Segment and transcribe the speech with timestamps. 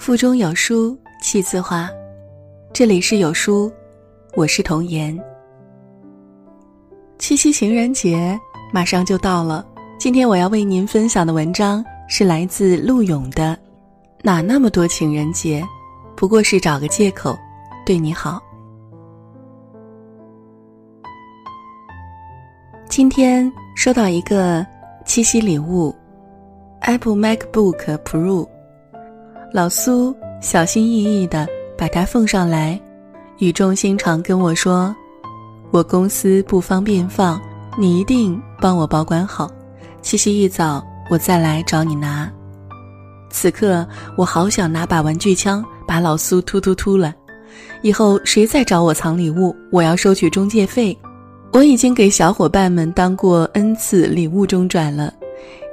[0.00, 1.86] 腹中有书气自华，
[2.72, 3.70] 这里是有书，
[4.34, 5.14] 我是童言。
[7.18, 8.40] 七夕情人节
[8.72, 9.62] 马上就到了，
[9.98, 13.54] 今天我要为您分享的文章是来自陆勇的
[14.22, 15.62] 《哪那么多情人节，
[16.16, 17.38] 不过是找个借口
[17.84, 18.40] 对你好》。
[22.88, 24.66] 今天收到一个
[25.04, 25.94] 七夕礼物
[26.80, 28.48] ，Apple MacBook Pro。
[29.52, 31.44] 老苏小心翼翼地
[31.76, 32.80] 把它奉上来，
[33.38, 34.94] 语重心长跟我说
[35.72, 37.40] ：“我公司不方便放，
[37.76, 39.50] 你一定帮我保管好。
[40.02, 42.30] 七夕一早我再来找你拿。”
[43.28, 43.84] 此刻
[44.16, 47.12] 我好想拿把玩具枪把老苏突突突了。
[47.82, 50.96] 以后谁再找我藏礼物，我要收取中介费。
[51.52, 55.12] 我已经给小伙伴们当过 N 次礼物中转了。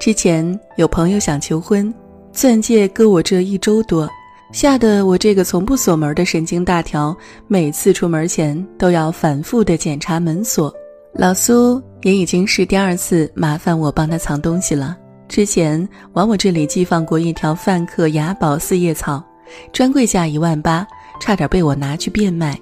[0.00, 1.92] 之前有朋友想求婚。
[2.36, 4.06] 钻戒搁我这一周多，
[4.52, 7.16] 吓得我这个从不锁门的神经大条，
[7.48, 10.70] 每次出门前都要反复的检查门锁。
[11.14, 14.98] 老苏也已经是第二次麻烦我帮他藏东西了。
[15.28, 19.24] 之前往我这里寄放过一条范克雅宝四叶草，
[19.72, 20.86] 专柜价一万八，
[21.18, 22.54] 差点被我拿去变卖。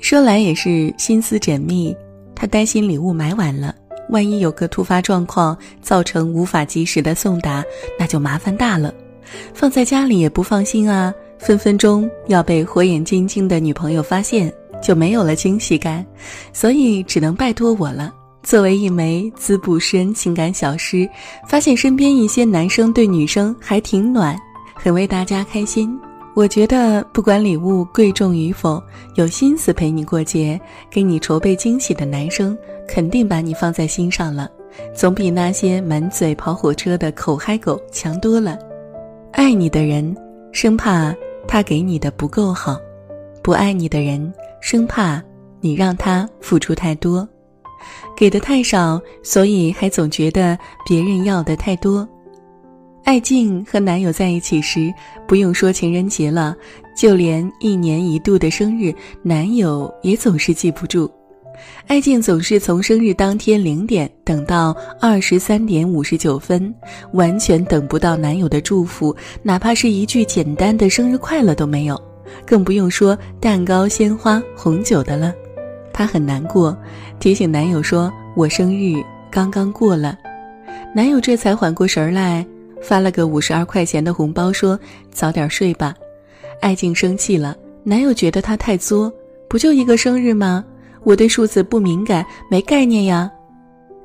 [0.00, 1.96] 说来也是心思缜密，
[2.34, 3.72] 他担心礼物买晚了，
[4.08, 7.62] 万一有个突发状况造成无法及时的送达，
[7.96, 8.92] 那就麻烦大了。
[9.54, 16.04] 放在家里也不放心啊，分分钟要被火眼金睛的女朋友发现，就没有了惊喜感，
[16.52, 18.14] 所以只能拜托我了。
[18.42, 21.08] 作为一枚滋不深情感小诗，
[21.46, 24.34] 发现身边一些男生对女生还挺暖，
[24.74, 25.94] 很为大家开心。
[26.32, 28.82] 我觉得不管礼物贵重与否，
[29.16, 30.58] 有心思陪你过节，
[30.90, 32.56] 给你筹备惊喜的男生，
[32.88, 34.48] 肯定把你放在心上了，
[34.94, 38.56] 总比那些满嘴跑火车的口嗨狗强多了。
[39.32, 40.14] 爱你的人，
[40.52, 41.14] 生怕
[41.46, 42.74] 他给你的不够好；
[43.42, 45.22] 不爱你的人，生怕
[45.60, 47.26] 你让他付出太多，
[48.16, 52.06] 给的太少，所以还总觉得别人要的太多。
[53.04, 54.92] 爱静和男友在一起时，
[55.26, 56.54] 不用说情人节了，
[56.96, 61.10] 就连一年一度的生日，男友也总是记不住。
[61.86, 66.72] 爱静总是从生日当天零点等到二十三点五十九分，
[67.12, 72.00] 完全等不到男友的祝福，哪怕是一句简单的“生日快乐”都没有，
[72.46, 75.34] 更不用说蛋糕、鲜花、红酒的了。
[75.92, 76.76] 她很难过，
[77.18, 80.16] 提醒男友说：“我生日刚刚过了。”
[80.94, 82.46] 男友这才缓过神来，
[82.80, 84.78] 发了个五十二块钱的红包，说
[85.10, 85.94] ：“早点睡吧。”
[86.62, 89.12] 爱静生气了，男友觉得她太作，
[89.48, 90.64] 不就一个生日吗？
[91.04, 93.30] 我对数字不敏感，没概念呀。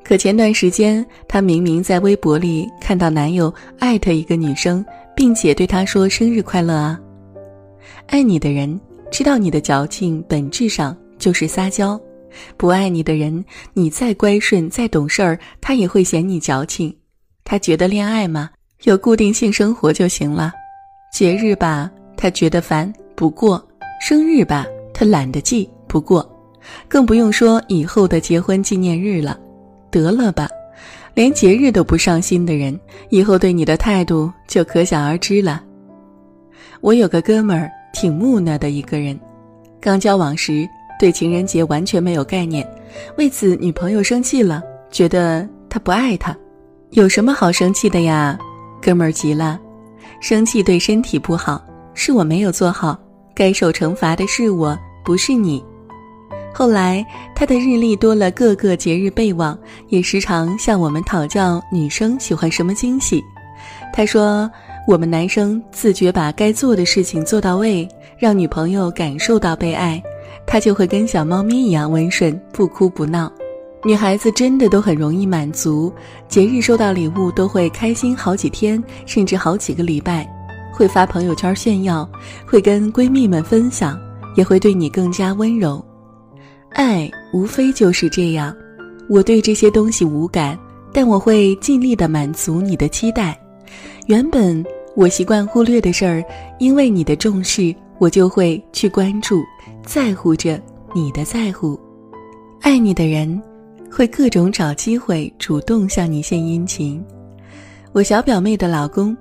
[0.04, 4.84] 可前段时间，她明明在微博里看到男友艾特一个女生，
[5.16, 6.98] 并且对她说生日快乐啊。
[8.06, 8.80] 爱你的人
[9.10, 12.00] 知道你的矫情本质上就是撒娇，
[12.56, 16.94] 不爱你的人，你再乖顺再懂事儿，他也会嫌你矫情。
[17.42, 18.50] 他觉得恋爱嘛，
[18.84, 20.52] 有固定性生活就行了。
[21.12, 23.58] 节日吧，他觉得烦，不过；
[24.00, 26.35] 生日吧，他懒得记，不过。
[26.88, 29.38] 更不用说以后的结婚纪念日了，
[29.90, 30.48] 得了吧，
[31.14, 32.78] 连节日都不上心的人，
[33.10, 35.62] 以后对你的态度就可想而知了。
[36.80, 39.18] 我有个哥们儿，挺木讷的一个人，
[39.80, 40.68] 刚交往时
[40.98, 42.66] 对情人节完全没有概念，
[43.16, 46.36] 为此女朋友生气了，觉得他不爱她，
[46.90, 48.38] 有什么好生气的呀？
[48.82, 49.58] 哥们儿急了，
[50.20, 52.96] 生气对身体不好，是我没有做好，
[53.34, 55.64] 该受惩罚的是我，不是你。
[56.58, 59.56] 后来，他的日历多了各个节日备忘，
[59.88, 63.22] 也时常向我们讨教女生喜欢什么惊喜。
[63.92, 64.50] 他说
[64.88, 67.86] ：“我们男生自觉把该做的事情做到位，
[68.18, 70.02] 让女朋友感受到被爱，
[70.46, 73.30] 他就会跟小猫咪一样温顺，不哭不闹。
[73.84, 75.92] 女孩子真的都很容易满足，
[76.26, 80.26] 节日收到礼物都会开心好几天，甚至好几个礼拜，
[80.72, 82.08] 会发朋友圈炫耀，
[82.46, 84.00] 会跟闺蜜们分享，
[84.36, 85.84] 也会对你更加温柔。”
[86.76, 88.54] 爱无非就是这样，
[89.08, 90.58] 我对这些东西无感，
[90.92, 93.40] 但我会尽力的满足你的期待。
[94.08, 94.62] 原本
[94.94, 96.22] 我习惯忽略的事儿，
[96.58, 99.42] 因为你的重视，我就会去关注，
[99.86, 100.60] 在乎着
[100.94, 101.80] 你的在乎。
[102.60, 103.40] 爱你的人，
[103.90, 107.02] 会各种找机会主动向你献殷勤。
[107.92, 109.16] 我小表妹的老公。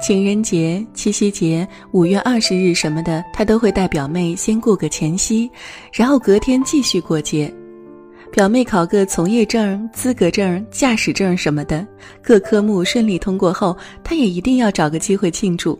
[0.00, 5.50] 情人节、七夕节、五月二十日什么的，他都会带表妹先过个前夕，
[5.92, 7.52] 然后隔天继续过节。
[8.30, 11.86] 表妹考个从业证、资格证、驾驶证什么的，
[12.22, 15.78] 各科目顺利通过后，他也一定要找个机会庆祝。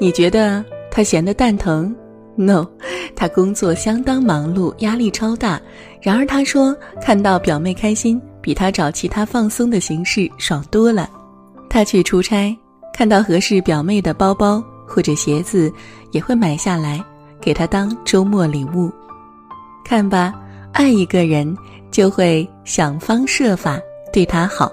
[0.00, 1.94] 你觉得他闲得蛋疼
[2.36, 2.66] ？No，
[3.16, 5.60] 他工作相当忙碌，压力超大。
[6.00, 11.10] 然而他说，看到表妹开心，比他找其他放松的形式爽多了。
[11.68, 12.56] 他去出差，
[12.96, 15.70] 看到合适表妹的包包或者鞋子，
[16.12, 17.04] 也会买下来
[17.38, 18.90] 给她当周末礼物。
[19.84, 20.32] 看吧，
[20.72, 21.54] 爱一个人
[21.90, 23.78] 就会想方设法
[24.10, 24.72] 对他好。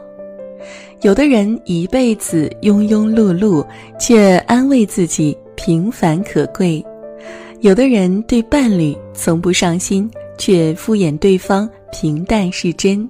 [1.02, 3.66] 有的人一辈子庸庸碌碌，
[4.00, 6.82] 却安慰自己平凡可贵；
[7.60, 13.08] 有的人对伴侣从不上心，却敷衍对方平淡是真。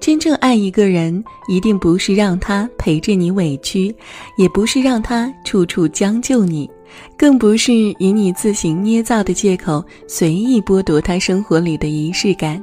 [0.00, 3.94] 真正爱一个人，一定不是让他陪着你委屈，
[4.36, 6.70] 也不是让他处处将就你，
[7.16, 12.62] 更不是以你自行捏造的借口随意剥夺他生活里的仪式感。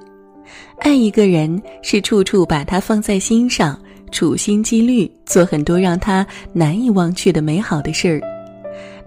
[0.79, 3.79] 爱一个人，是处处把他放在心上。
[4.11, 8.19] 处心积虑做很多让他难以忘却的美好的事儿，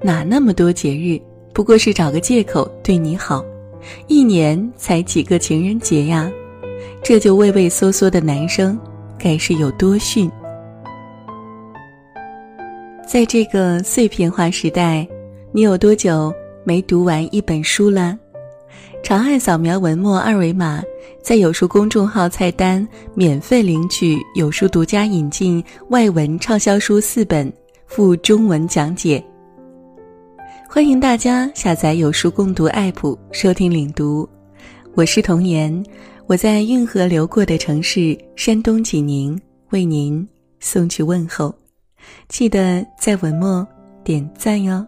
[0.00, 1.20] 哪那么多节日？
[1.52, 3.44] 不过是找个借口对你好，
[4.08, 6.32] 一年才几个情人节呀？
[7.06, 8.80] 这就畏畏缩缩的男生
[9.18, 10.30] 该是有多逊？
[13.06, 15.06] 在这个碎片化时代，
[15.52, 16.32] 你有多久
[16.64, 18.18] 没读完一本书了？
[19.02, 20.82] 长按扫描文末二维码，
[21.22, 27.52] 在有书公众号菜单免费领取有书独家引进外文畅销书四本，
[27.86, 29.22] 附中文讲解。
[30.66, 34.26] 欢迎大家下载有书共读 APP 收听领读。
[34.94, 35.84] 我是童言，
[36.26, 39.38] 我在运河流过的城市山东济宁
[39.70, 40.26] 为您
[40.58, 41.54] 送去问候，
[42.28, 43.66] 记得在文末
[44.02, 44.86] 点赞哟。